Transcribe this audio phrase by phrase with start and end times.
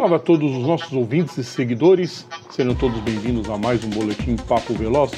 [0.00, 4.34] Salve a todos os nossos ouvintes e seguidores, sejam todos bem-vindos a mais um Boletim
[4.34, 5.10] Papo Veloz.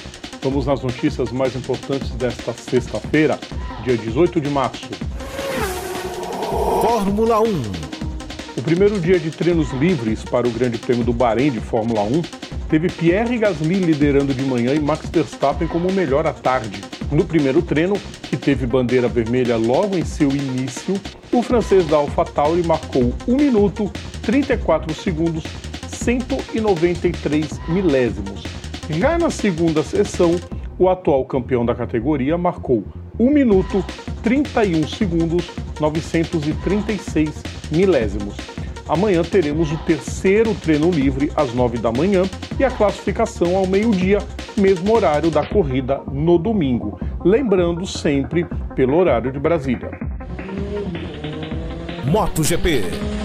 [0.43, 3.39] Vamos nas notícias mais importantes desta sexta-feira,
[3.85, 4.89] dia 18 de março.
[6.83, 7.63] Fórmula 1
[8.57, 12.23] O primeiro dia de treinos livres para o Grande Prêmio do Bahrein de Fórmula 1
[12.69, 16.81] teve Pierre Gasly liderando de manhã e Max Verstappen como o melhor à tarde.
[17.13, 17.95] No primeiro treino,
[18.25, 23.89] que teve bandeira vermelha logo em seu início, o francês da AlphaTauri marcou 1 minuto
[24.23, 25.45] 34 segundos
[25.89, 28.43] 193 milésimos.
[28.91, 30.37] Já na segunda sessão,
[30.79, 32.85] o atual campeão da categoria marcou
[33.19, 33.85] 1 minuto
[34.23, 38.37] 31 segundos 936 milésimos.
[38.89, 42.23] Amanhã teremos o terceiro treino livre às 9 da manhã
[42.59, 44.19] e a classificação ao meio-dia,
[44.57, 46.99] mesmo horário da corrida no domingo.
[47.25, 49.91] Lembrando sempre pelo horário de Brasília.
[52.05, 53.22] MotoGP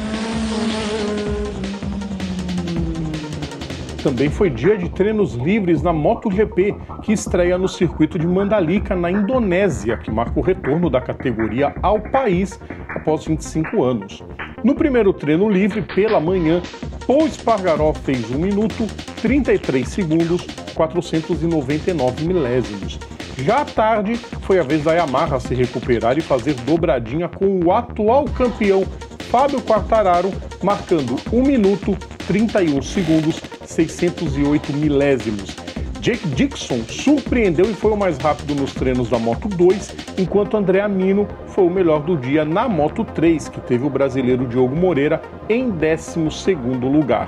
[4.07, 9.11] Também foi dia de treinos livres na MotoGP, que estreia no circuito de Mandalika, na
[9.11, 12.57] Indonésia, que marca o retorno da categoria ao país
[12.95, 14.23] após 25 anos.
[14.63, 16.61] No primeiro treino livre, pela manhã,
[17.05, 18.87] Paul Espargaró fez 1 minuto
[19.21, 22.97] 33 segundos 499 milésimos.
[23.39, 27.73] Já à tarde, foi a vez da Yamaha se recuperar e fazer dobradinha com o
[27.73, 28.85] atual campeão
[29.29, 30.31] Fábio Quartararo,
[30.63, 31.97] marcando 1 minuto
[32.27, 35.53] 31 segundos 608 milésimos.
[35.99, 40.79] Jake Dixon surpreendeu e foi o mais rápido nos treinos da Moto 2, enquanto André
[40.79, 45.21] Amino foi o melhor do dia na Moto 3, que teve o brasileiro Diogo Moreira
[45.49, 47.27] em 12º lugar.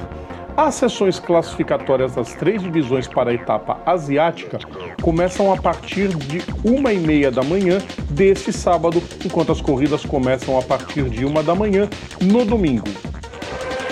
[0.59, 4.59] As sessões classificatórias das três divisões para a etapa asiática
[5.01, 7.77] começam a partir de uma e meia da manhã
[8.09, 11.87] deste sábado, enquanto as corridas começam a partir de uma da manhã
[12.21, 12.89] no domingo.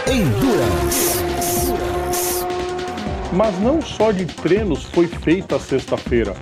[0.06, 1.24] Endurance
[3.32, 6.36] Mas não só de treinos foi feita a sexta-feira.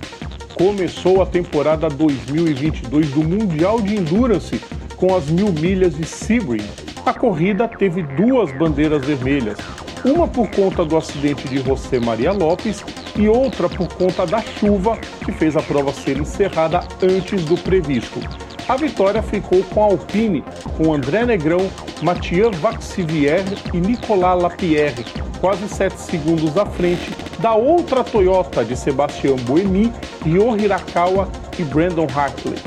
[0.54, 4.60] Começou a temporada 2022 do Mundial de Endurance
[4.96, 6.66] com as mil milhas de Sebring.
[7.06, 9.58] A corrida teve duas bandeiras vermelhas,
[10.06, 12.84] uma por conta do acidente de José Maria Lopes
[13.16, 18.20] e outra por conta da chuva que fez a prova ser encerrada antes do previsto.
[18.68, 20.44] A vitória ficou com a Alpine,
[20.76, 21.70] com André Negrão,
[22.02, 25.04] Mathieu Vaxivier e Nicolas Lapierre,
[25.40, 29.92] quase 7 segundos à frente da outra Toyota de Sebastião Buemi,
[30.24, 31.28] Ryo Hirakawa
[31.58, 32.58] e Brandon Hartley.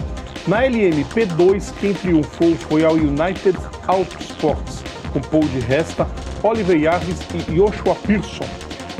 [0.48, 3.58] Na LMP2, quem triunfou foi a United
[3.88, 6.08] Autosports, com Paul de Resta,
[6.44, 8.46] Oliver Yarvis e Joshua Pearson.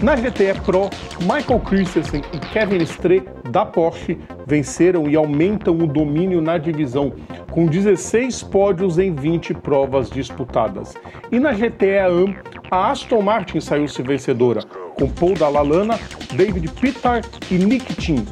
[0.02, 0.90] Na GTE Pro,
[1.22, 7.12] Michael Christensen e Kevin Stre da Porsche venceram e aumentam o domínio na divisão,
[7.52, 10.94] com 16 pódios em 20 provas disputadas.
[11.30, 12.38] E na GTE AM,
[12.72, 14.62] a Aston Martin saiu-se vencedora,
[14.98, 16.00] com Paul Dallalana,
[16.34, 18.26] David Pittard e Nick Tim.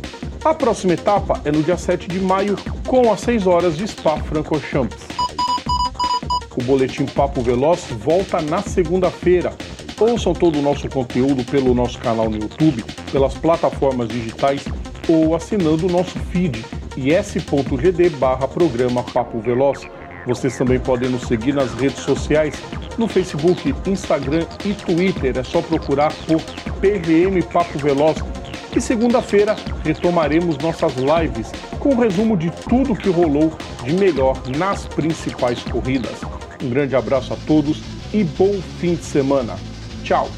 [0.46, 2.56] A próxima etapa é no dia 7 de maio,
[2.86, 5.17] com as 6 horas de Spa-Francorchamps.
[6.58, 9.54] O Boletim Papo Veloz volta na segunda-feira.
[10.00, 14.66] Ouçam todo o nosso conteúdo pelo nosso canal no YouTube, pelas plataformas digitais
[15.08, 16.66] ou assinando o nosso feed
[16.98, 19.82] is.gd barra programa Papo Veloz.
[20.26, 22.56] Vocês também podem nos seguir nas redes sociais,
[22.98, 25.38] no Facebook, Instagram e Twitter.
[25.38, 26.42] É só procurar por
[26.82, 28.18] PVM Papo Veloz.
[28.76, 33.54] E segunda-feira retomaremos nossas lives com um resumo de tudo que rolou
[33.84, 36.37] de melhor nas principais corridas.
[36.64, 37.82] Um grande abraço a todos
[38.14, 39.56] e bom fim de semana.
[40.04, 40.30] Tchau!